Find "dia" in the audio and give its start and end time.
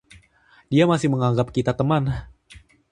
0.71-0.85